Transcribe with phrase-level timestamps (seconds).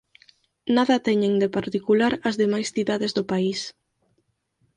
[0.75, 3.59] Nada teñen de particular as demais cidades do país: